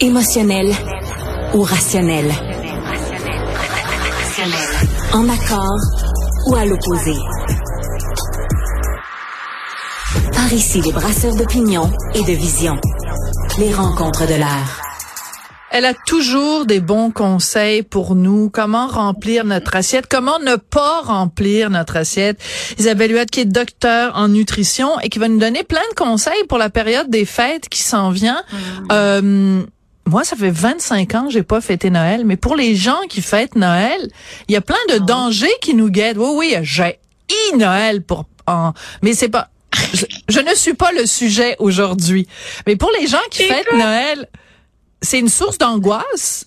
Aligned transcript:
Émotionnel 0.00 0.72
ou 1.54 1.62
rationnel? 1.62 2.30
En 5.14 5.26
accord 5.28 5.78
ou 6.46 6.54
à 6.54 6.66
l'opposé? 6.66 7.14
Par 10.34 10.52
ici, 10.52 10.82
les 10.82 10.92
brasseurs 10.92 11.34
d'opinion 11.34 11.90
et 12.14 12.20
de 12.22 12.32
vision. 12.32 12.76
Les 13.58 13.72
rencontres 13.72 14.26
de 14.26 14.34
l'air. 14.34 14.82
Elle 15.70 15.86
a 15.86 15.94
toujours 15.94 16.66
des 16.66 16.80
bons 16.80 17.10
conseils 17.10 17.82
pour 17.82 18.14
nous. 18.14 18.50
Comment 18.50 18.86
remplir 18.86 19.44
notre 19.44 19.76
assiette? 19.76 20.06
Comment 20.08 20.38
ne 20.38 20.56
pas 20.56 21.00
remplir 21.00 21.70
notre 21.70 21.96
assiette? 21.96 22.40
Isabelle 22.78 23.12
Huette, 23.12 23.30
qui 23.30 23.40
est 23.40 23.46
docteur 23.46 24.12
en 24.14 24.28
nutrition 24.28 25.00
et 25.00 25.08
qui 25.08 25.18
va 25.18 25.28
nous 25.28 25.38
donner 25.38 25.64
plein 25.64 25.82
de 25.90 25.94
conseils 25.94 26.44
pour 26.48 26.58
la 26.58 26.70
période 26.70 27.08
des 27.08 27.24
fêtes 27.24 27.68
qui 27.68 27.82
s'en 27.82 28.10
vient. 28.10 28.42
Mm. 28.52 28.56
Euh, 28.92 29.62
moi, 30.06 30.24
ça 30.24 30.36
fait 30.36 30.50
25 30.50 31.14
ans 31.14 31.26
que 31.26 31.32
j'ai 31.32 31.42
pas 31.42 31.60
fêté 31.60 31.90
Noël, 31.90 32.24
mais 32.24 32.36
pour 32.36 32.56
les 32.56 32.76
gens 32.76 33.00
qui 33.08 33.22
fêtent 33.22 33.56
Noël, 33.56 34.10
il 34.48 34.52
y 34.52 34.56
a 34.56 34.60
plein 34.60 34.76
de 34.90 34.98
dangers 34.98 35.52
qui 35.60 35.74
nous 35.74 35.90
guettent. 35.90 36.16
Oui, 36.16 36.54
oui, 36.54 36.56
j'ai 36.62 36.98
Noël 37.56 38.02
pour 38.02 38.26
en, 38.46 38.72
mais 39.02 39.14
c'est 39.14 39.28
pas, 39.28 39.48
je, 39.92 40.04
je 40.28 40.40
ne 40.40 40.54
suis 40.54 40.74
pas 40.74 40.92
le 40.92 41.06
sujet 41.06 41.56
aujourd'hui. 41.58 42.28
Mais 42.66 42.76
pour 42.76 42.90
les 42.98 43.06
gens 43.06 43.18
qui 43.30 43.42
fêtent? 43.44 43.72
Noël, 43.72 44.28
c'est 45.02 45.18
une 45.18 45.28
source 45.28 45.58
d'angoisse. 45.58 46.46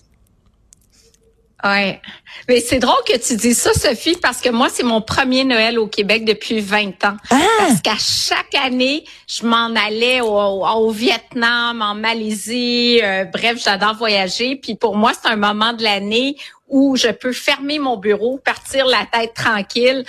Ouais. 1.64 2.00
Mais 2.48 2.60
c'est 2.60 2.78
drôle 2.78 3.02
que 3.06 3.18
tu 3.18 3.36
dis 3.36 3.54
ça, 3.54 3.72
Sophie, 3.74 4.16
parce 4.22 4.40
que 4.40 4.48
moi, 4.48 4.68
c'est 4.72 4.82
mon 4.82 5.00
premier 5.00 5.44
Noël 5.44 5.78
au 5.78 5.86
Québec 5.86 6.24
depuis 6.24 6.60
20 6.60 7.04
ans. 7.04 7.16
Ah! 7.30 7.38
Parce 7.58 7.80
qu'à 7.82 7.96
chaque 7.98 8.54
année, 8.54 9.04
je 9.26 9.44
m'en 9.44 9.74
allais 9.76 10.20
au, 10.20 10.90
Vietnam, 10.90 11.82
en 11.82 11.94
Malaisie. 11.94 13.00
euh, 13.02 13.24
bref, 13.24 13.62
j'adore 13.62 13.94
voyager. 13.94 14.56
Puis 14.56 14.74
pour 14.74 14.96
moi, 14.96 15.12
c'est 15.20 15.28
un 15.30 15.36
moment 15.36 15.72
de 15.72 15.82
l'année 15.82 16.36
où 16.68 16.96
je 16.96 17.08
peux 17.08 17.32
fermer 17.32 17.78
mon 17.78 17.96
bureau, 17.96 18.38
partir 18.38 18.86
la 18.86 19.04
tête 19.12 19.34
tranquille. 19.34 20.04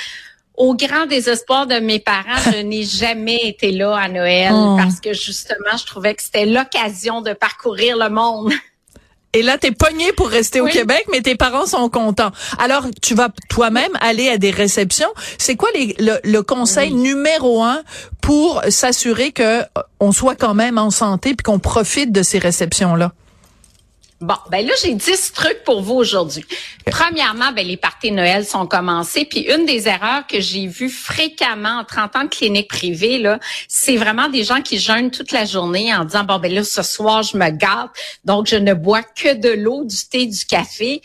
Au 0.56 0.76
grand 0.76 1.06
désespoir 1.08 1.66
de 1.66 1.76
mes 1.80 2.00
parents, 2.00 2.38
je 2.54 2.58
n'ai 2.62 2.84
jamais 2.84 3.40
été 3.48 3.72
là 3.72 3.96
à 3.98 4.08
Noël 4.08 4.52
Oh. 4.54 4.76
parce 4.78 5.00
que 5.00 5.14
justement, 5.14 5.76
je 5.78 5.86
trouvais 5.86 6.14
que 6.14 6.22
c'était 6.22 6.46
l'occasion 6.46 7.22
de 7.22 7.34
parcourir 7.34 7.98
le 7.98 8.10
monde. 8.10 8.52
Et 9.34 9.44
là, 9.44 9.58
t'es 9.58 9.72
pogné 9.72 10.12
pour 10.14 10.28
rester 10.30 10.60
au. 10.60 10.66
Québec, 10.68 11.06
mais 11.12 11.22
tes 11.22 11.36
parents 11.36 11.66
sont 11.66 11.88
contents. 11.90 12.32
Alors, 12.60 12.86
tu 13.02 13.16
vas 13.16 13.30
toi-même 13.50 13.92
aller 14.02 14.28
à 14.30 14.38
des 14.38 14.52
réceptions. 14.52 15.08
C'est 15.38 15.56
quoi 15.56 15.70
les- 15.74 15.96
le, 16.00 16.20
le 16.24 16.42
conseil 16.44 16.94
numéro 16.94 17.64
un 17.64 17.82
pour 18.22 18.62
s'assurer 18.70 19.32
que 19.32 19.62
euh, 19.62 19.64
on 20.00 20.12
soit 20.12 20.36
quand 20.36 20.54
même 20.54 20.78
en 20.78 20.90
santé 20.92 21.30
puis 21.34 21.44
qu'on 21.44 21.60
profite 21.60 22.12
de 22.12 22.24
ces 22.24 22.40
réceptions-là? 22.40 23.14
Bon, 24.22 24.36
ben 24.52 24.64
là, 24.64 24.72
j'ai 24.80 24.94
10 24.94 25.34
trucs 25.34 25.64
pour 25.64 25.82
vous 25.82 25.96
aujourd'hui. 25.96 26.46
Premièrement, 26.86 27.52
ben 27.54 27.66
les 27.66 27.76
parties 27.76 28.12
Noël 28.12 28.46
sont 28.46 28.68
commencées. 28.68 29.26
Puis 29.26 29.40
une 29.52 29.66
des 29.66 29.88
erreurs 29.88 30.28
que 30.28 30.40
j'ai 30.40 30.68
vues 30.68 30.92
fréquemment 30.92 31.80
en 31.80 31.84
30 31.84 32.16
ans 32.16 32.24
de 32.26 32.30
clinique 32.30 32.68
privée, 32.68 33.18
là, 33.18 33.40
c'est 33.68 33.98
vraiment 33.98 34.30
des 34.30 34.44
gens 34.44 34.62
qui 34.62 34.78
jeûnent 34.78 35.10
toute 35.10 35.32
la 35.32 35.46
journée 35.46 35.92
en 35.96 36.06
disant, 36.06 36.24
bon, 36.24 36.38
ben 36.38 36.54
là, 36.54 36.64
ce 36.64 36.84
soir, 36.84 37.24
je 37.24 37.36
me 37.36 37.50
gâte, 37.50 37.90
donc 38.24 38.46
je 38.46 38.58
ne 38.58 38.76
bois 38.76 39.02
que 39.02 39.34
de 39.34 39.50
l'eau, 39.50 39.86
du 39.86 39.98
thé, 40.08 40.28
du 40.28 40.46
café. 40.46 41.02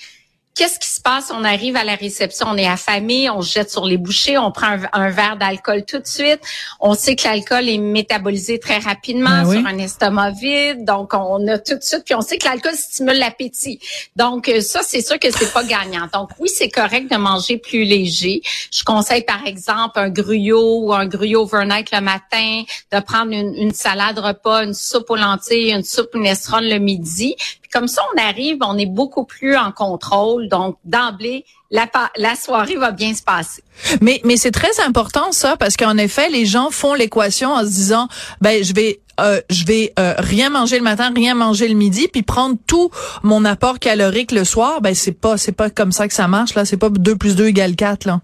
Qu'est-ce 0.56 0.78
qui 0.78 0.88
se 0.88 1.02
passe? 1.02 1.30
On 1.30 1.44
arrive 1.44 1.76
à 1.76 1.84
la 1.84 1.96
réception, 1.96 2.46
on 2.48 2.56
est 2.56 2.66
affamé, 2.66 3.28
on 3.28 3.42
se 3.42 3.52
jette 3.52 3.70
sur 3.70 3.84
les 3.84 3.98
bouchées, 3.98 4.38
on 4.38 4.50
prend 4.50 4.68
un, 4.68 4.80
un 4.94 5.10
verre 5.10 5.36
d'alcool 5.36 5.84
tout 5.84 5.98
de 5.98 6.06
suite. 6.06 6.40
On 6.80 6.94
sait 6.94 7.14
que 7.14 7.24
l'alcool 7.24 7.68
est 7.68 7.76
métabolisé 7.76 8.58
très 8.58 8.78
rapidement 8.78 9.42
Ben 9.42 9.46
oui. 9.48 9.58
sur 9.58 9.66
un 9.66 9.76
estomac 9.76 10.30
vide, 10.30 10.86
donc 10.86 11.12
on 11.12 11.46
a 11.46 11.58
tout 11.58 11.74
de 11.76 11.82
suite, 11.82 12.04
puis 12.06 12.14
on 12.14 12.22
sait 12.22 12.38
que 12.38 12.46
l'alcool 12.46 12.72
stimule 12.72 13.18
l'appétit. 13.18 13.80
Donc 14.16 14.48
euh, 14.48 14.62
ça, 14.62 14.80
c'est 14.82 15.02
sûr 15.02 15.18
que 15.18 15.30
c'est 15.30 15.52
pas 15.52 15.62
gagnant. 15.62 16.08
Donc 16.14 16.30
oui, 16.38 16.48
c'est 16.48 16.70
correct 16.70 17.10
de 17.10 17.18
manger 17.18 17.58
plus 17.58 17.84
léger. 17.84 18.40
Je 18.72 18.82
conseille 18.82 19.24
par 19.24 19.46
exemple 19.46 19.98
un 19.98 20.08
gruyot 20.08 20.84
ou 20.84 20.94
un 20.94 21.04
gruyot 21.04 21.42
overnight 21.42 21.90
le 21.92 22.00
matin, 22.00 22.62
de 22.92 23.00
prendre 23.00 23.30
une, 23.30 23.54
une 23.56 23.74
salade 23.74 24.18
repas, 24.18 24.64
une 24.64 24.72
soupe 24.72 25.10
aux 25.10 25.16
lentilles, 25.16 25.72
une 25.72 25.84
soupe 25.84 26.14
minestrone 26.14 26.64
le 26.64 26.78
midi. 26.78 27.36
Comme 27.72 27.88
ça, 27.88 28.02
on 28.14 28.20
arrive, 28.20 28.58
on 28.60 28.78
est 28.78 28.86
beaucoup 28.86 29.24
plus 29.24 29.56
en 29.56 29.72
contrôle. 29.72 30.48
Donc 30.48 30.76
d'emblée, 30.84 31.44
la, 31.70 31.88
soirée 32.36 32.76
va 32.76 32.90
bien 32.90 33.14
se 33.14 33.22
passer. 33.22 33.62
Mais, 34.00 34.20
mais 34.24 34.36
c'est 34.36 34.50
très 34.50 34.80
important 34.86 35.32
ça 35.32 35.56
parce 35.56 35.76
qu'en 35.76 35.96
effet, 35.98 36.28
les 36.28 36.46
gens 36.46 36.70
font 36.70 36.94
l'équation 36.94 37.52
en 37.52 37.60
se 37.60 37.70
disant, 37.70 38.08
ben 38.40 38.62
je 38.62 38.72
vais 38.74 39.00
euh, 39.18 39.40
je 39.48 39.64
vais 39.64 39.94
euh, 39.98 40.14
rien 40.18 40.50
manger 40.50 40.76
le 40.76 40.84
matin, 40.84 41.10
rien 41.14 41.34
manger 41.34 41.68
le 41.68 41.74
midi, 41.74 42.06
puis 42.06 42.22
prendre 42.22 42.56
tout 42.66 42.90
mon 43.22 43.46
apport 43.46 43.78
calorique 43.78 44.30
le 44.30 44.44
soir. 44.44 44.80
Ben 44.82 44.94
c'est 44.94 45.12
pas 45.12 45.38
c'est 45.38 45.52
pas 45.52 45.70
comme 45.70 45.92
ça 45.92 46.06
que 46.06 46.14
ça 46.14 46.28
marche 46.28 46.54
là. 46.54 46.64
C'est 46.64 46.76
pas 46.76 46.90
2 46.90 47.16
plus 47.16 47.34
2 47.34 47.46
égale 47.46 47.76
4 47.76 48.04
là. 48.04 48.20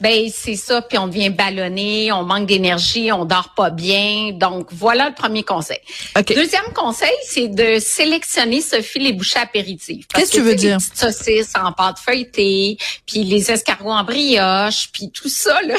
Ben 0.00 0.28
c'est 0.34 0.56
ça, 0.56 0.82
puis 0.82 0.98
on 0.98 1.06
devient 1.06 1.30
ballonné, 1.30 2.10
on 2.12 2.24
manque 2.24 2.46
d'énergie, 2.46 3.12
on 3.12 3.24
dort 3.24 3.54
pas 3.56 3.70
bien. 3.70 4.32
Donc 4.32 4.68
voilà 4.72 5.08
le 5.08 5.14
premier 5.14 5.42
conseil. 5.44 5.78
Ok. 6.18 6.34
Deuxième 6.34 6.72
conseil, 6.74 7.12
c'est 7.28 7.48
de 7.48 7.78
sélectionner 7.78 8.60
Sophie 8.60 8.98
les 8.98 9.12
bouchées 9.12 9.38
apéritives. 9.38 10.06
Parce 10.12 10.24
Qu'est-ce 10.24 10.32
que 10.32 10.36
tu 10.38 10.42
veux 10.42 10.50
tu 10.52 10.56
dire? 10.58 10.78
Les 10.78 10.84
petites 10.84 10.98
saucisses 10.98 11.52
en 11.54 11.72
pâte 11.72 11.98
feuilletée, 12.04 12.76
puis 13.06 13.24
les 13.24 13.50
escargots 13.50 13.90
en 13.90 14.04
brioche, 14.04 14.90
puis 14.92 15.10
tout 15.10 15.28
ça 15.28 15.62
là, 15.62 15.76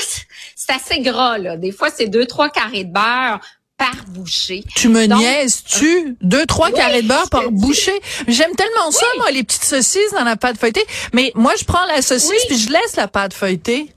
c'est 0.55 0.71
assez 0.73 1.01
gras 1.01 1.37
là. 1.37 1.57
Des 1.57 1.71
fois 1.71 1.89
c'est 1.95 2.07
deux 2.07 2.25
trois 2.25 2.49
carrés 2.49 2.85
de 2.85 2.93
beurre 2.93 3.39
par 3.77 4.05
bouchée. 4.07 4.63
Tu 4.77 4.87
me 4.87 5.05
Donc, 5.05 5.19
niaises-tu? 5.19 6.15
Deux, 6.21 6.45
trois 6.45 6.69
Oui, 6.69 6.75
carrés 6.75 7.01
de 7.01 7.07
beurre 7.09 7.29
par 7.29 7.51
bouchée? 7.51 7.99
J'aime 8.25 8.55
tellement 8.55 8.89
ça, 8.89 9.05
moi, 9.17 9.31
les 9.31 9.43
petites 9.43 9.65
saucisses 9.65 10.13
dans 10.13 10.23
la 10.23 10.37
pâte 10.37 10.57
feuilletée. 10.57 10.85
Mais 11.11 11.33
moi, 11.35 11.51
je 11.59 11.65
prends 11.65 11.85
la 11.87 12.01
saucisse 12.01 12.29
Oui. 12.29 12.37
puis 12.47 12.57
je 12.57 12.69
laisse 12.69 12.95
la 12.95 13.09
pâte 13.09 13.33
feuilletée. 13.33 13.87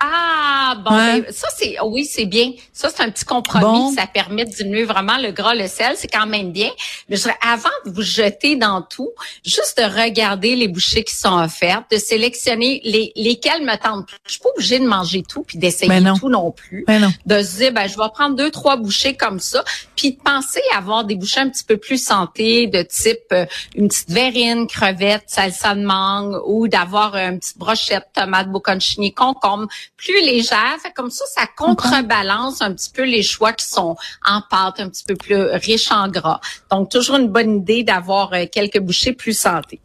Ah, 0.00 0.76
bon, 0.84 0.94
Ouais. 0.94 1.20
ben, 1.22 1.32
ça 1.32 1.48
c'est, 1.56 1.76
oui, 1.84 2.04
c'est 2.04 2.26
bien. 2.26 2.52
Ça 2.72 2.90
c'est 2.94 3.02
un 3.02 3.10
petit 3.10 3.24
compromis. 3.24 3.64
Bon. 3.64 3.92
Ça 3.94 4.06
permet 4.06 4.44
de 4.44 4.50
diminuer 4.50 4.84
vraiment 4.84 5.16
le 5.18 5.30
gras, 5.32 5.54
le 5.54 5.66
sel. 5.68 5.94
C'est 5.96 6.08
quand 6.08 6.26
même 6.26 6.52
bien. 6.52 6.70
Mais 7.08 7.16
je 7.16 7.28
avant 7.40 7.68
de 7.84 7.90
vous 7.90 8.02
jeter 8.02 8.56
dans 8.56 8.82
tout, 8.82 9.10
juste 9.44 9.78
de 9.78 9.84
regarder 9.84 10.56
les 10.56 10.68
bouchées 10.68 11.04
qui 11.04 11.14
sont 11.14 11.38
offertes, 11.38 11.90
de 11.90 11.96
sélectionner 11.96 12.80
les, 12.84 13.12
lesquelles 13.16 13.62
me 13.62 13.76
tentent 13.76 14.06
plus. 14.06 14.16
Je 14.26 14.32
suis 14.32 14.40
pas 14.40 14.48
obligée 14.54 14.78
de 14.78 14.86
manger 14.86 15.22
tout 15.22 15.42
puis 15.42 15.58
d'essayer 15.58 15.88
Ben 15.88 16.14
tout 16.18 16.28
non 16.28 16.50
plus. 16.50 16.84
Ben 16.86 17.00
non. 17.00 17.12
De 17.24 17.42
se 17.42 17.56
dire, 17.58 17.72
ben, 17.72 17.86
je 17.88 17.96
vais 17.96 18.08
prendre 18.12 18.36
deux, 18.36 18.50
trois 18.50 18.76
bouchées 18.76 19.14
comme 19.16 19.40
ça, 19.40 19.64
puis 19.96 20.12
de 20.12 20.20
penser 20.20 20.60
à 20.74 20.78
avoir 20.78 21.04
des 21.04 21.14
bouchées 21.16 21.40
un 21.40 21.48
petit 21.48 21.64
peu 21.64 21.76
plus 21.76 22.02
santé, 22.02 22.66
de 22.66 22.82
type 22.82 23.18
euh, 23.32 23.46
une 23.74 23.88
petite 23.88 24.10
verrine, 24.10 24.66
crevette, 24.66 25.24
salsa 25.26 25.74
de 25.74 25.84
mangue, 25.84 26.40
ou 26.46 26.68
d'avoir 26.68 27.14
euh, 27.14 27.30
une 27.30 27.38
petite 27.38 27.58
brochette, 27.58 28.06
tomate, 28.14 28.48
bocconcini, 28.50 29.12
concombre, 29.12 29.66
plus 29.96 30.20
légère. 30.20 30.76
Fait 30.82 30.92
comme 30.92 31.10
ça, 31.10 31.24
ça 31.26 31.46
contrebalance 31.56 32.60
un 32.62 32.72
petit 32.74 32.90
peu 32.90 33.02
les 33.04 33.22
choix 33.22 33.52
qui 33.52 33.66
sont 33.66 33.96
en 34.24 34.42
pâte, 34.48 34.80
un 34.80 34.88
petit 34.88 35.04
peu 35.04 35.16
plus 35.16 35.36
riches 35.36 35.90
en 35.90 36.08
gras. 36.08 36.40
Donc, 36.70 36.90
toujours 36.90 37.16
une 37.16 37.28
bonne 37.28 37.56
idée 37.58 37.82
d'avoir 37.82 38.32
euh, 38.32 38.44
quelques 38.50 38.78
bouchées 38.78 39.12
plus 39.12 39.38
santé. 39.38 39.80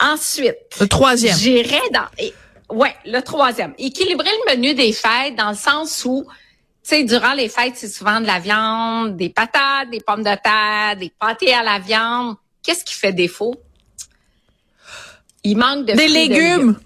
Ensuite, 0.00 0.56
Le 0.80 0.88
troisième. 0.88 1.36
J'irais 1.36 1.80
dans. 1.92 2.06
et- 2.18 2.32
ouais, 2.70 2.94
le 3.04 3.20
troisième. 3.20 3.74
Équilibrer 3.78 4.30
le 4.46 4.54
menu 4.56 4.74
des 4.74 4.92
fêtes 4.92 5.36
dans 5.36 5.50
le 5.50 5.56
sens 5.56 6.04
où, 6.06 6.24
tu 6.82 6.88
sais, 6.96 7.04
durant 7.04 7.34
les 7.34 7.48
fêtes, 7.50 7.74
c'est 7.76 7.88
souvent 7.88 8.20
de 8.20 8.26
la 8.26 8.38
viande, 8.38 9.16
des 9.16 9.28
patates, 9.28 9.90
des 9.90 10.00
pommes 10.00 10.22
de 10.22 10.34
terre, 10.42 10.96
des 10.98 11.10
pâtés 11.18 11.52
à 11.52 11.62
la 11.62 11.78
viande. 11.78 12.36
Qu'est-ce 12.62 12.84
qui 12.84 12.94
fait 12.94 13.12
défaut? 13.12 13.54
Il 15.44 15.56
manque 15.56 15.86
de 15.86 15.92
Des 15.94 16.02
et 16.04 16.08
de 16.08 16.12
légumes. 16.12 16.78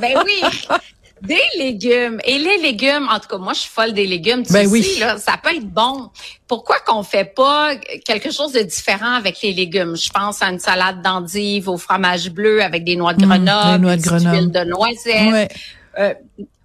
Ben 0.00 0.22
oui. 0.24 0.40
Des 1.22 1.40
légumes. 1.58 2.18
Et 2.24 2.38
les 2.38 2.58
légumes, 2.58 3.08
en 3.10 3.18
tout 3.20 3.28
cas, 3.28 3.36
moi, 3.38 3.52
je 3.52 3.60
suis 3.60 3.70
folle 3.70 3.92
des 3.92 4.06
légumes. 4.06 4.42
Tu 4.44 4.52
Ben 4.52 4.64
sais, 4.66 4.70
oui. 4.72 4.86
là, 5.00 5.18
ça 5.18 5.34
peut 5.42 5.54
être 5.54 5.68
bon. 5.68 6.10
Pourquoi 6.46 6.76
qu'on 6.80 7.02
fait 7.02 7.24
pas 7.24 7.76
quelque 8.04 8.30
chose 8.30 8.52
de 8.52 8.60
différent 8.60 9.14
avec 9.14 9.40
les 9.42 9.52
légumes? 9.52 9.96
Je 9.96 10.10
pense 10.10 10.40
à 10.42 10.46
une 10.46 10.58
salade 10.58 11.02
d'endive 11.02 11.68
au 11.68 11.76
fromage 11.76 12.30
bleu 12.30 12.62
avec 12.62 12.84
des 12.84 12.96
noix 12.96 13.12
de 13.14 13.24
Mmh, 13.24 13.28
Grenoble, 13.28 13.72
des 13.72 13.78
noix 13.78 13.96
de 13.96 14.02
Grenoble. 14.02 14.36
huile 14.36 14.50
de 14.50 14.64
noisette. 14.64 15.32
Ouais. 15.32 15.48
Euh, 15.98 16.14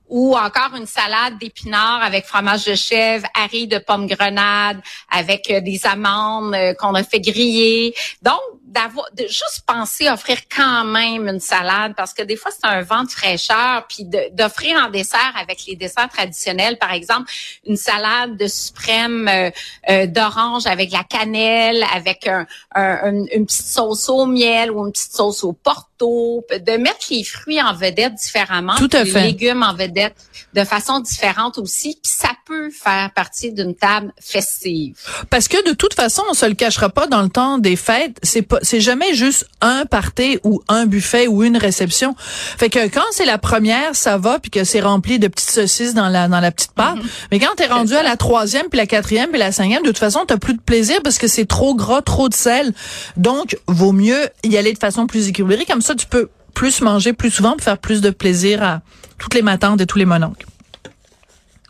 ou 0.07 0.37
encore 0.37 0.75
une 0.77 0.85
salade 0.85 1.39
d'épinards 1.39 2.03
avec 2.03 2.25
fromage 2.25 2.65
de 2.65 2.75
chèvre, 2.75 3.25
haricots 3.33 3.75
de 3.75 3.79
pommes 3.83 4.05
grenades, 4.05 4.79
avec 5.11 5.49
euh, 5.49 5.61
des 5.61 5.81
amandes 5.85 6.53
euh, 6.53 6.73
qu'on 6.75 6.93
a 6.93 7.03
fait 7.03 7.19
griller. 7.19 7.93
Donc, 8.21 8.39
d'avoir, 8.65 9.05
de 9.13 9.27
juste 9.27 9.63
penser 9.67 10.09
offrir 10.09 10.39
quand 10.53 10.83
même 10.85 11.27
une 11.27 11.39
salade, 11.39 11.93
parce 11.95 12.13
que 12.13 12.23
des 12.23 12.35
fois, 12.35 12.51
c'est 12.51 12.67
un 12.67 12.81
vent 12.81 13.03
de 13.03 13.09
fraîcheur, 13.09 13.85
puis 13.87 14.05
d'offrir 14.31 14.77
en 14.83 14.89
dessert 14.89 15.33
avec 15.39 15.65
les 15.67 15.75
desserts 15.75 16.09
traditionnels, 16.09 16.77
par 16.79 16.91
exemple, 16.91 17.31
une 17.65 17.77
salade 17.77 18.37
de 18.37 18.47
suprême 18.47 19.27
euh, 19.27 19.51
euh, 19.89 20.07
d'orange 20.07 20.65
avec 20.65 20.91
la 20.91 21.03
cannelle, 21.03 21.85
avec 21.93 22.27
un, 22.27 22.45
une 22.75 23.45
petite 23.45 23.67
sauce 23.67 24.09
au 24.09 24.25
miel 24.25 24.71
ou 24.71 24.85
une 24.85 24.91
petite 24.91 25.13
sauce 25.13 25.43
au 25.43 25.53
porto, 25.53 26.43
de 26.49 26.77
mettre 26.77 27.07
les 27.11 27.23
fruits 27.23 27.61
en 27.61 27.73
vedette 27.73 28.15
différemment, 28.15 28.75
Tout 28.75 28.89
à 28.93 29.03
les 29.03 29.11
légumes 29.11 29.63
en 29.63 29.73
vedette 29.73 30.15
de 30.53 30.63
façon 30.63 30.99
différente 30.99 31.57
aussi, 31.57 31.99
puis 32.01 32.11
ça 32.11 32.29
peut 32.45 32.69
faire 32.69 33.11
partie 33.11 33.51
d'une 33.51 33.73
table 33.75 34.13
festive. 34.19 34.95
Parce 35.29 35.47
que 35.47 35.67
de 35.67 35.73
toute 35.73 35.95
façon, 35.95 36.21
on 36.29 36.33
se 36.33 36.45
le 36.45 36.53
cachera 36.53 36.89
pas 36.89 37.07
dans 37.07 37.21
le 37.21 37.29
temps 37.29 37.57
des 37.57 37.75
fêtes, 37.75 38.17
c'est 38.21 38.43
pas 38.43 38.59
c'est 38.61 38.81
jamais 38.81 39.15
juste 39.15 39.47
un 39.61 39.85
party 39.85 40.39
ou 40.43 40.61
un 40.67 40.85
buffet 40.85 41.27
ou 41.27 41.43
une 41.43 41.57
réception. 41.57 42.15
Fait 42.17 42.69
que 42.69 42.87
quand 42.87 43.05
c'est 43.11 43.25
la 43.25 43.37
première, 43.37 43.95
ça 43.95 44.17
va 44.17 44.37
puis 44.39 44.51
que 44.51 44.63
c'est 44.63 44.81
rempli 44.81 45.17
de 45.17 45.27
petites 45.27 45.51
saucisses 45.51 45.95
dans 45.95 46.09
la 46.09 46.27
dans 46.27 46.39
la 46.39 46.51
petite 46.51 46.73
pâte, 46.73 46.97
mm-hmm. 46.97 47.27
mais 47.31 47.39
quand 47.39 47.55
t'es 47.55 47.67
rendu 47.67 47.95
à 47.95 48.03
la 48.03 48.15
troisième 48.15 48.67
puis 48.69 48.77
la 48.77 48.85
quatrième 48.85 49.29
puis 49.31 49.39
la 49.39 49.51
cinquième, 49.51 49.81
de 49.81 49.87
toute 49.87 49.97
façon, 49.97 50.25
t'as 50.27 50.37
plus 50.37 50.53
de 50.53 50.61
plaisir 50.61 50.99
parce 51.03 51.17
que 51.17 51.27
c'est 51.27 51.45
trop 51.45 51.73
gras, 51.75 52.01
trop 52.01 52.29
de 52.29 52.35
sel. 52.35 52.73
Donc, 53.17 53.57
vaut 53.67 53.91
mieux 53.91 54.29
y 54.43 54.57
aller 54.57 54.73
de 54.73 54.79
façon 54.79 55.07
plus 55.07 55.29
équilibrée 55.29 55.65
comme 55.65 55.81
ça 55.81 55.95
tu 55.95 56.05
peux 56.05 56.29
plus 56.53 56.81
manger 56.81 57.13
plus 57.13 57.31
souvent 57.31 57.51
pour 57.53 57.61
faire 57.61 57.77
plus 57.77 58.01
de 58.01 58.09
plaisir 58.09 58.63
à 58.63 58.81
toutes 59.17 59.33
les 59.33 59.41
matantes 59.41 59.81
et 59.81 59.85
tous 59.85 59.97
les 59.97 60.05
mononcles. 60.05 60.45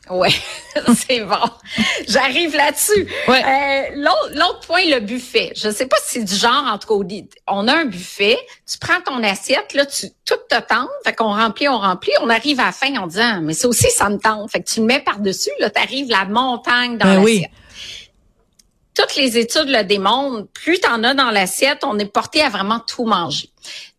Ouais, 0.09 0.33
c'est 1.07 1.21
bon. 1.21 1.49
J'arrive 2.07 2.55
là-dessus. 2.55 3.07
Ouais. 3.27 3.43
Euh, 3.43 4.03
l'autre 4.33 4.61
point, 4.67 4.83
le 4.85 4.99
buffet. 4.99 5.51
Je 5.55 5.69
sais 5.69 5.85
pas 5.85 5.97
si 6.03 6.19
c'est 6.19 6.23
du 6.23 6.35
genre, 6.35 6.65
en 6.65 6.77
tout 6.77 6.87
cas, 6.87 7.15
on 7.47 7.67
a 7.67 7.73
un 7.73 7.85
buffet, 7.85 8.37
tu 8.69 8.77
prends 8.77 9.01
ton 9.01 9.23
assiette, 9.23 9.73
là, 9.73 9.85
tu 9.85 10.07
tout 10.25 10.35
te 10.49 10.59
tente, 10.61 10.89
fait 11.05 11.13
qu'on 11.13 11.33
remplit, 11.33 11.67
on 11.67 11.79
remplit, 11.79 12.11
on 12.21 12.29
arrive 12.29 12.59
à 12.59 12.65
la 12.65 12.71
fin 12.71 12.95
en 12.97 13.07
disant, 13.07 13.41
mais 13.41 13.53
ça 13.53 13.67
aussi, 13.67 13.89
ça 13.89 14.09
me 14.09 14.17
tente. 14.17 14.51
Fait 14.51 14.61
que 14.61 14.69
tu 14.69 14.79
le 14.81 14.85
mets 14.85 14.99
par-dessus, 15.01 15.51
là, 15.59 15.69
arrives 15.75 16.09
la 16.09 16.25
montagne 16.25 16.97
dans 16.97 17.05
ben 17.05 17.21
l'assiette. 17.21 17.51
Toutes 18.95 19.15
les 19.17 19.37
études 19.37 19.67
le 19.67 19.83
démontrent, 19.83 20.47
plus 20.53 20.79
tu 20.79 20.87
en 20.87 21.03
as 21.03 21.13
dans 21.13 21.29
l'assiette, 21.29 21.83
on 21.83 21.99
est 21.99 22.05
porté 22.05 22.41
à 22.41 22.49
vraiment 22.49 22.79
tout 22.79 23.05
manger. 23.05 23.49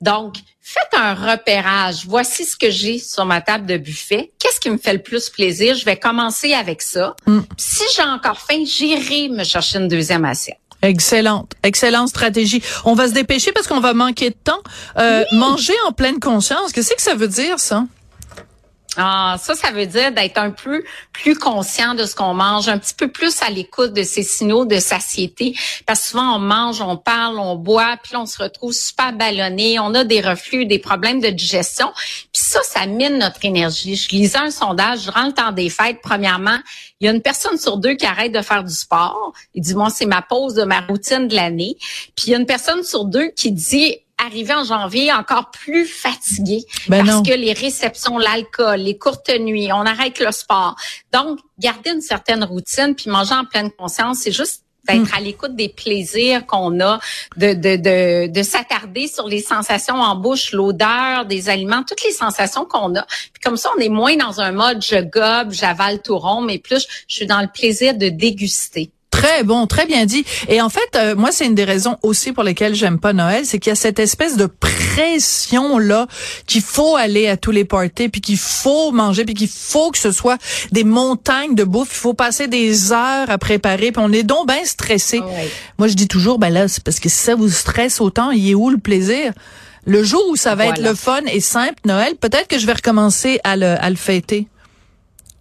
Donc, 0.00 0.36
faites 0.66 1.00
un 1.00 1.14
repérage. 1.14 2.06
Voici 2.08 2.44
ce 2.44 2.56
que 2.56 2.70
j'ai 2.70 2.98
sur 2.98 3.24
ma 3.24 3.40
table 3.40 3.66
de 3.66 3.76
buffet. 3.76 4.32
Qu'est-ce 4.40 4.58
qui 4.58 4.68
me 4.68 4.78
fait 4.78 4.94
le 4.94 5.02
plus 5.02 5.30
plaisir? 5.30 5.76
Je 5.76 5.84
vais 5.84 5.96
commencer 5.96 6.54
avec 6.54 6.82
ça. 6.82 7.14
Mm. 7.26 7.40
Si 7.56 7.84
j'ai 7.94 8.02
encore 8.02 8.40
faim, 8.40 8.64
j'irai 8.64 9.28
me 9.28 9.44
chercher 9.44 9.78
une 9.78 9.86
deuxième 9.86 10.24
assiette. 10.24 10.58
Excellente, 10.82 11.52
excellente 11.62 12.08
stratégie. 12.08 12.62
On 12.84 12.94
va 12.94 13.06
se 13.08 13.12
dépêcher 13.12 13.52
parce 13.52 13.68
qu'on 13.68 13.80
va 13.80 13.94
manquer 13.94 14.30
de 14.30 14.36
temps. 14.42 14.60
Euh, 14.98 15.24
Manger 15.32 15.72
en 15.86 15.92
pleine 15.92 16.18
conscience, 16.18 16.72
qu'est-ce 16.72 16.94
que 16.94 17.02
ça 17.02 17.14
veut 17.14 17.28
dire 17.28 17.60
ça? 17.60 17.84
Ah, 18.96 19.36
ça, 19.38 19.54
ça 19.54 19.70
veut 19.70 19.86
dire 19.86 20.12
d'être 20.12 20.38
un 20.38 20.50
peu 20.50 20.82
plus 21.12 21.36
conscient 21.36 21.94
de 21.94 22.04
ce 22.04 22.14
qu'on 22.14 22.34
mange, 22.34 22.68
un 22.68 22.78
petit 22.78 22.94
peu 22.94 23.08
plus 23.08 23.42
à 23.42 23.50
l'écoute 23.50 23.92
de 23.92 24.02
ces 24.02 24.22
signaux 24.22 24.64
de 24.64 24.78
satiété. 24.78 25.54
Parce 25.86 26.00
que 26.00 26.06
souvent, 26.08 26.36
on 26.36 26.38
mange, 26.38 26.80
on 26.80 26.96
parle, 26.96 27.38
on 27.38 27.56
boit, 27.56 27.96
puis 28.02 28.16
on 28.16 28.26
se 28.26 28.42
retrouve 28.42 28.72
super 28.72 29.12
ballonné, 29.12 29.78
on 29.78 29.94
a 29.94 30.04
des 30.04 30.20
reflux, 30.20 30.66
des 30.66 30.78
problèmes 30.78 31.20
de 31.20 31.28
digestion. 31.28 31.92
Puis 32.32 32.42
ça, 32.42 32.60
ça 32.62 32.86
mine 32.86 33.18
notre 33.18 33.44
énergie. 33.44 33.96
Je 33.96 34.08
lisais 34.10 34.38
un 34.38 34.50
sondage 34.50 35.02
durant 35.02 35.26
le 35.26 35.32
temps 35.32 35.52
des 35.52 35.68
fêtes. 35.68 35.98
Premièrement, 36.02 36.58
il 37.00 37.06
y 37.06 37.08
a 37.08 37.12
une 37.12 37.22
personne 37.22 37.58
sur 37.58 37.76
deux 37.76 37.94
qui 37.94 38.06
arrête 38.06 38.32
de 38.32 38.42
faire 38.42 38.64
du 38.64 38.74
sport. 38.74 39.32
Il 39.54 39.62
dit, 39.62 39.74
moi, 39.74 39.90
c'est 39.90 40.06
ma 40.06 40.22
pause 40.22 40.54
de 40.54 40.64
ma 40.64 40.80
routine 40.80 41.28
de 41.28 41.34
l'année. 41.34 41.76
Puis 42.16 42.28
il 42.28 42.30
y 42.30 42.34
a 42.34 42.38
une 42.38 42.46
personne 42.46 42.82
sur 42.82 43.04
deux 43.04 43.28
qui 43.36 43.52
dit, 43.52 43.98
arrivé 44.24 44.54
en 44.54 44.64
janvier 44.64 45.12
encore 45.12 45.50
plus 45.50 45.86
fatigué 45.86 46.64
ben 46.88 47.04
parce 47.04 47.22
que 47.22 47.34
les 47.34 47.52
réceptions, 47.52 48.18
l'alcool, 48.18 48.80
les 48.80 48.96
courtes 48.96 49.30
nuits, 49.38 49.70
on 49.72 49.84
arrête 49.84 50.18
le 50.20 50.32
sport. 50.32 50.76
Donc, 51.12 51.38
garder 51.58 51.90
une 51.90 52.00
certaine 52.00 52.44
routine 52.44 52.94
puis 52.94 53.10
manger 53.10 53.34
en 53.34 53.44
pleine 53.44 53.70
conscience, 53.70 54.18
c'est 54.20 54.32
juste 54.32 54.62
d'être 54.88 55.10
hmm. 55.10 55.16
à 55.16 55.20
l'écoute 55.20 55.56
des 55.56 55.68
plaisirs 55.68 56.46
qu'on 56.46 56.80
a, 56.80 57.00
de, 57.36 57.54
de, 57.54 57.76
de, 57.76 58.32
de 58.32 58.42
s'attarder 58.42 59.08
sur 59.08 59.26
les 59.26 59.40
sensations 59.40 59.96
en 59.96 60.14
bouche, 60.16 60.52
l'odeur 60.52 61.26
des 61.26 61.48
aliments, 61.48 61.82
toutes 61.82 62.04
les 62.04 62.12
sensations 62.12 62.64
qu'on 62.64 62.94
a. 62.94 63.02
Puis 63.32 63.42
comme 63.42 63.56
ça, 63.56 63.70
on 63.76 63.80
est 63.80 63.88
moins 63.88 64.16
dans 64.16 64.40
un 64.40 64.52
mode 64.52 64.82
je 64.82 65.00
gobe, 65.02 65.52
j'avale 65.52 66.00
tout 66.02 66.18
rond, 66.18 66.40
mais 66.40 66.58
plus 66.58 66.86
je 67.08 67.14
suis 67.14 67.26
dans 67.26 67.40
le 67.40 67.48
plaisir 67.48 67.96
de 67.96 68.08
déguster. 68.08 68.90
Très 69.10 69.44
bon, 69.44 69.66
très 69.66 69.86
bien 69.86 70.04
dit. 70.04 70.24
Et 70.48 70.60
en 70.60 70.68
fait, 70.68 70.88
euh, 70.94 71.14
moi, 71.16 71.32
c'est 71.32 71.46
une 71.46 71.54
des 71.54 71.64
raisons 71.64 71.96
aussi 72.02 72.32
pour 72.32 72.42
lesquelles 72.44 72.74
j'aime 72.74 72.98
pas 72.98 73.12
Noël, 73.12 73.46
c'est 73.46 73.58
qu'il 73.58 73.70
y 73.70 73.72
a 73.72 73.76
cette 73.76 73.98
espèce 73.98 74.36
de 74.36 74.46
pression 74.46 75.78
là 75.78 76.06
qu'il 76.46 76.60
faut 76.60 76.96
aller 76.96 77.26
à 77.26 77.36
tous 77.36 77.50
les 77.50 77.64
parties, 77.64 78.08
puis 78.08 78.20
qu'il 78.20 78.36
faut 78.36 78.92
manger, 78.92 79.24
puis 79.24 79.34
qu'il 79.34 79.48
faut 79.48 79.90
que 79.90 79.98
ce 79.98 80.12
soit 80.12 80.38
des 80.70 80.84
montagnes 80.84 81.54
de 81.54 81.64
bouffe. 81.64 81.88
Il 81.92 81.98
faut 81.98 82.14
passer 82.14 82.46
des 82.46 82.92
heures 82.92 83.30
à 83.30 83.38
préparer, 83.38 83.90
puis 83.90 84.02
on 84.04 84.12
est 84.12 84.22
donc 84.22 84.48
bien 84.48 84.64
stressé. 84.64 85.22
Moi, 85.78 85.88
je 85.88 85.94
dis 85.94 86.08
toujours, 86.08 86.38
ben 86.38 86.50
là, 86.50 86.68
c'est 86.68 86.82
parce 86.82 87.00
que 87.00 87.08
si 87.08 87.16
ça 87.16 87.34
vous 87.34 87.48
stresse 87.48 88.00
autant, 88.00 88.32
il 88.32 88.50
est 88.50 88.54
où 88.54 88.70
le 88.70 88.78
plaisir? 88.78 89.32
Le 89.86 90.02
jour 90.02 90.22
où 90.28 90.36
ça 90.36 90.56
va 90.56 90.66
être 90.66 90.82
le 90.82 90.94
fun 90.94 91.20
et 91.32 91.40
simple, 91.40 91.76
Noël, 91.84 92.16
peut-être 92.16 92.48
que 92.48 92.58
je 92.58 92.66
vais 92.66 92.72
recommencer 92.74 93.40
à 93.44 93.56
le, 93.56 93.76
à 93.82 93.88
le 93.88 93.96
fêter. 93.96 94.48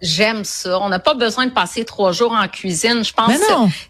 J'aime 0.02 0.44
ça. 0.44 0.80
On 0.82 0.90
n'a 0.90 1.00
pas 1.00 1.14
besoin 1.14 1.46
de 1.46 1.52
passer 1.52 1.86
trois 1.86 2.12
jours 2.12 2.34
en 2.34 2.48
cuisine. 2.48 3.04
Je 3.04 3.14
pense 3.14 3.32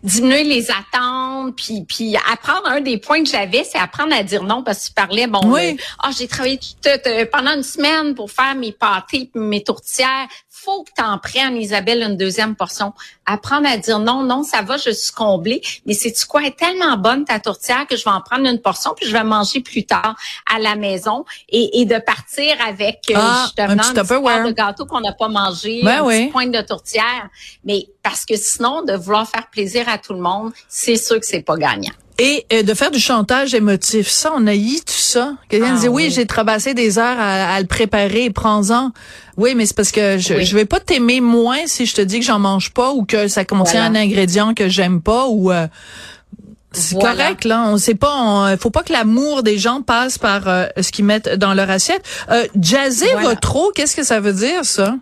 diminuer 0.03 0.43
les 0.43 0.69
attentes, 0.69 1.55
puis 1.55 1.83
puis 1.87 2.15
apprendre 2.31 2.67
un 2.67 2.81
des 2.81 2.97
points 2.97 3.23
que 3.23 3.29
j'avais, 3.29 3.63
c'est 3.63 3.79
apprendre 3.79 4.13
à 4.15 4.23
dire 4.23 4.43
non 4.43 4.63
parce 4.63 4.83
que 4.83 4.87
tu 4.87 4.93
parlais 4.93 5.27
bon. 5.27 5.41
Oui. 5.45 5.71
Euh, 5.71 5.83
ah, 6.03 6.11
j'ai 6.17 6.27
travaillé 6.27 6.59
euh, 6.85 7.25
pendant 7.31 7.51
une 7.51 7.63
semaine 7.63 8.13
pour 8.13 8.31
faire 8.31 8.55
mes 8.55 8.71
pâtés, 8.71 9.31
mes 9.33 9.63
tourtières 9.63 10.27
faut 10.65 10.83
que 10.83 10.91
tu 10.95 11.03
en 11.03 11.19
prennes, 11.19 11.57
Isabelle, 11.57 12.01
une 12.01 12.17
deuxième 12.17 12.55
portion. 12.55 12.93
Apprendre 13.25 13.67
à 13.67 13.77
dire 13.77 13.99
non, 13.99 14.23
non, 14.23 14.43
ça 14.43 14.63
va, 14.63 14.77
je 14.77 14.89
suis 14.89 15.13
comblée. 15.13 15.61
Mais 15.85 15.93
c'est-tu 15.93 16.25
quoi? 16.25 16.41
Elle 16.41 16.47
est 16.47 16.57
tellement 16.57 16.97
bonne, 16.97 17.23
ta 17.23 17.39
tourtière, 17.39 17.85
que 17.87 17.95
je 17.95 18.03
vais 18.03 18.11
en 18.11 18.21
prendre 18.21 18.47
une 18.47 18.59
portion, 18.59 18.93
puis 18.95 19.07
je 19.07 19.13
vais 19.13 19.23
manger 19.23 19.61
plus 19.61 19.85
tard 19.85 20.15
à 20.51 20.59
la 20.59 20.75
maison. 20.75 21.25
Et, 21.49 21.85
de 21.85 21.99
partir 21.99 22.55
avec, 22.67 23.03
euh, 23.11 23.15
ah, 23.15 23.43
justement, 23.45 23.73
un 23.73 23.77
petit, 23.77 24.47
de 24.47 24.51
gâteau 24.51 24.85
qu'on 24.85 25.01
n'a 25.01 25.13
pas 25.13 25.27
mangé, 25.27 25.81
ben 25.83 26.03
un 26.03 26.07
petit 26.07 26.31
point 26.31 26.47
de 26.47 26.61
tourtière. 26.61 27.29
Mais 27.63 27.85
parce 28.01 28.25
que 28.25 28.35
sinon, 28.35 28.81
de 28.81 28.93
vouloir 28.93 29.29
faire 29.29 29.47
plaisir 29.51 29.87
à 29.87 29.99
tout 29.99 30.13
le 30.13 30.19
monde, 30.19 30.51
c'est 30.67 30.95
sûr 30.95 31.19
que 31.19 31.25
c'est 31.25 31.43
pas 31.43 31.57
gagnant. 31.57 31.93
Et 32.17 32.45
euh, 32.53 32.63
de 32.63 32.73
faire 32.73 32.91
du 32.91 32.99
chantage 32.99 33.53
émotif, 33.53 34.07
ça, 34.07 34.31
on 34.35 34.47
a 34.47 34.55
eu 34.55 34.79
tout 34.85 34.93
ça. 34.93 35.33
Quelqu'un 35.49 35.75
ah, 35.75 35.79
dit 35.79 35.87
oui, 35.87 36.09
j'ai 36.11 36.25
traversé 36.25 36.73
des 36.73 36.97
heures 36.97 37.19
à, 37.19 37.59
le 37.59 37.67
préparer, 37.67 38.29
prends-en. 38.29 38.91
Oui, 39.37 39.53
mais 39.55 39.65
c'est 39.65 39.75
parce 39.75 39.91
que 39.91 40.17
je, 40.17 40.41
je 40.41 40.55
vais 40.55 40.65
pas 40.65 40.79
t'aimer 40.79 41.19
moins 41.19 41.59
si 41.65 41.85
je 41.85 41.93
te 41.93 42.01
dis 42.01 42.19
que 42.19 42.25
j'en 42.25 42.39
mange 42.39 42.71
pas 42.71 42.91
ou 42.91 43.03
que 43.03 43.27
ça 43.27 43.43
contient 43.43 43.85
un 43.85 43.95
ingrédient 43.95 44.53
que 44.53 44.69
j'aime 44.69 45.01
pas 45.01 45.27
ou 45.27 45.51
euh, 45.51 45.67
c'est 46.75 46.99
correct 46.99 47.45
là, 47.45 47.65
on 47.67 47.77
sait 47.77 47.95
pas, 47.95 48.51
il 48.51 48.57
faut 48.57 48.69
pas 48.69 48.83
que 48.83 48.91
l'amour 48.91 49.43
des 49.43 49.57
gens 49.57 49.81
passe 49.81 50.17
par 50.17 50.47
euh, 50.47 50.65
ce 50.79 50.91
qu'ils 50.91 51.05
mettent 51.05 51.29
dans 51.29 51.53
leur 51.53 51.69
assiette. 51.69 52.03
Euh, 52.31 52.45
jazzer 52.59 53.13
votre 53.21 53.39
trop, 53.39 53.71
qu'est-ce 53.73 53.95
que 53.95 54.03
ça 54.03 54.19
veut 54.19 54.33
dire 54.33 54.65
ça? 54.65 54.95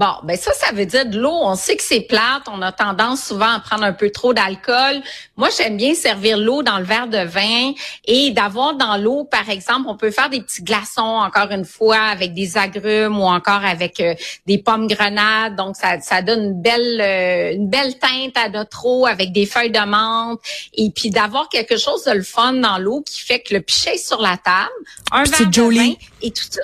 Bon, 0.00 0.14
ben 0.22 0.34
ça, 0.34 0.54
ça 0.54 0.72
veut 0.72 0.86
dire 0.86 1.04
de 1.04 1.18
l'eau. 1.18 1.38
On 1.42 1.54
sait 1.56 1.76
que 1.76 1.82
c'est 1.82 2.00
plate. 2.00 2.44
On 2.50 2.62
a 2.62 2.72
tendance 2.72 3.22
souvent 3.22 3.52
à 3.52 3.60
prendre 3.60 3.84
un 3.84 3.92
peu 3.92 4.08
trop 4.08 4.32
d'alcool. 4.32 5.02
Moi, 5.36 5.50
j'aime 5.54 5.76
bien 5.76 5.94
servir 5.94 6.38
l'eau 6.38 6.62
dans 6.62 6.78
le 6.78 6.86
verre 6.86 7.06
de 7.06 7.18
vin 7.18 7.72
et 8.06 8.30
d'avoir 8.30 8.76
dans 8.76 8.96
l'eau, 8.96 9.24
par 9.24 9.50
exemple, 9.50 9.88
on 9.88 9.98
peut 9.98 10.10
faire 10.10 10.30
des 10.30 10.40
petits 10.40 10.62
glaçons, 10.62 11.02
encore 11.02 11.50
une 11.50 11.66
fois, 11.66 11.98
avec 11.98 12.32
des 12.32 12.56
agrumes 12.56 13.18
ou 13.18 13.24
encore 13.24 13.62
avec 13.62 14.00
euh, 14.00 14.14
des 14.46 14.56
pommes 14.56 14.86
grenades. 14.86 15.54
Donc, 15.56 15.76
ça, 15.76 16.00
ça 16.00 16.22
donne 16.22 16.44
une 16.44 16.62
belle, 16.62 16.98
euh, 17.02 17.52
une 17.56 17.68
belle 17.68 17.98
teinte 17.98 18.38
à 18.42 18.48
notre 18.48 18.86
eau 18.86 19.04
avec 19.04 19.32
des 19.32 19.44
feuilles 19.44 19.70
de 19.70 19.84
menthe. 19.84 20.40
Et 20.72 20.88
puis 20.88 21.10
d'avoir 21.10 21.50
quelque 21.50 21.76
chose 21.76 22.04
de 22.04 22.12
le 22.12 22.22
fun 22.22 22.54
dans 22.54 22.78
l'eau 22.78 23.02
qui 23.02 23.20
fait 23.20 23.40
que 23.40 23.52
le 23.52 23.60
pichet 23.60 23.96
est 23.96 24.08
sur 24.08 24.22
la 24.22 24.38
table, 24.38 24.70
un 25.12 25.24
verre 25.24 25.46
de 25.46 25.74
vin 25.74 25.92
et 26.22 26.30
tout 26.30 26.44
ça 26.48 26.62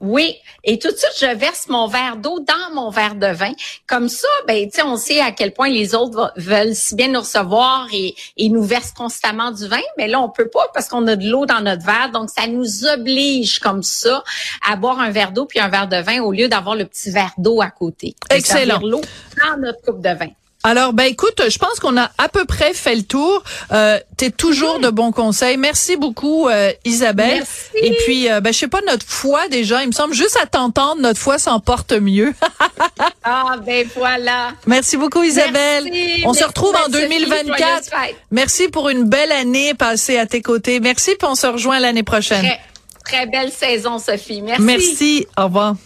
oui, 0.00 0.34
et 0.64 0.78
tout 0.78 0.90
de 0.90 0.96
suite, 0.96 1.12
je 1.20 1.36
verse 1.36 1.68
mon 1.68 1.86
verre 1.86 2.16
d'eau 2.16 2.40
dans 2.40 2.74
mon 2.74 2.88
verre 2.88 3.16
de 3.16 3.26
vin. 3.26 3.52
Comme 3.86 4.08
ça, 4.08 4.28
ben, 4.48 4.64
tu 4.64 4.76
sais, 4.76 4.82
on 4.82 4.96
sait 4.96 5.20
à 5.20 5.30
quel 5.30 5.52
point 5.52 5.68
les 5.68 5.94
autres 5.94 6.32
veulent 6.36 6.74
si 6.74 6.94
bien 6.94 7.08
nous 7.08 7.20
recevoir 7.20 7.86
et, 7.92 8.14
et 8.38 8.48
nous 8.48 8.62
versent 8.62 8.92
constamment 8.92 9.50
du 9.50 9.68
vin, 9.68 9.82
mais 9.98 10.08
là, 10.08 10.20
on 10.20 10.30
peut 10.30 10.48
pas 10.48 10.68
parce 10.72 10.88
qu'on 10.88 11.06
a 11.06 11.16
de 11.16 11.28
l'eau 11.28 11.44
dans 11.44 11.60
notre 11.60 11.84
verre. 11.84 12.10
Donc, 12.12 12.30
ça 12.30 12.46
nous 12.46 12.86
oblige 12.86 13.58
comme 13.58 13.82
ça 13.82 14.24
à 14.66 14.76
boire 14.76 15.00
un 15.00 15.10
verre 15.10 15.32
d'eau 15.32 15.44
puis 15.44 15.60
un 15.60 15.68
verre 15.68 15.88
de 15.88 15.96
vin 15.96 16.22
au 16.22 16.32
lieu 16.32 16.48
d'avoir 16.48 16.76
le 16.76 16.86
petit 16.86 17.10
verre 17.10 17.32
d'eau 17.36 17.60
à 17.60 17.70
côté. 17.70 18.14
Excellent. 18.30 18.80
L'eau 18.80 19.02
dans 19.36 19.60
notre 19.60 19.82
coupe 19.82 20.00
de 20.00 20.14
vin. 20.14 20.30
Alors, 20.62 20.92
ben 20.92 21.04
écoute, 21.04 21.40
je 21.48 21.58
pense 21.58 21.80
qu'on 21.80 21.96
a 21.96 22.10
à 22.18 22.28
peu 22.28 22.44
près 22.44 22.74
fait 22.74 22.94
le 22.94 23.02
tour. 23.02 23.42
Euh, 23.72 23.98
T'es 24.18 24.30
toujours 24.30 24.78
de 24.78 24.90
bons 24.90 25.12
conseils. 25.12 25.56
Merci 25.56 25.96
beaucoup, 25.96 26.48
euh, 26.48 26.70
Isabelle. 26.84 27.38
Merci. 27.38 27.86
Et 27.86 27.92
puis, 28.04 28.30
euh, 28.30 28.40
ben 28.40 28.52
je 28.52 28.58
sais 28.58 28.68
pas, 28.68 28.82
notre 28.86 29.06
foi 29.06 29.48
déjà, 29.48 29.82
il 29.82 29.86
me 29.86 29.92
semble, 29.92 30.12
juste 30.12 30.38
à 30.42 30.44
t'entendre, 30.44 31.00
notre 31.00 31.18
foi 31.18 31.38
s'emporte 31.38 31.92
mieux. 31.92 32.34
ah 33.24 33.56
ben 33.64 33.88
voilà. 33.96 34.52
Merci 34.66 34.98
beaucoup, 34.98 35.22
Isabelle. 35.22 35.84
Merci. 35.84 36.22
on 36.26 36.34
se 36.34 36.44
retrouve 36.44 36.74
en 36.76 36.92
Sophie. 36.92 37.08
2024. 37.08 37.46
Joyeuses 37.46 37.84
fêtes. 37.86 38.16
Merci 38.30 38.68
pour 38.68 38.90
une 38.90 39.04
belle 39.04 39.32
année 39.32 39.72
passée 39.72 40.18
à 40.18 40.26
tes 40.26 40.42
côtés. 40.42 40.80
Merci, 40.80 41.12
puis 41.18 41.26
on 41.26 41.34
se 41.34 41.46
rejoint 41.46 41.80
l'année 41.80 42.02
prochaine. 42.02 42.44
Très, 42.44 42.60
très 43.04 43.26
belle 43.26 43.50
saison, 43.50 43.98
Sophie. 43.98 44.42
Merci. 44.42 44.62
Merci. 44.62 45.26
Au 45.38 45.44
revoir. 45.44 45.76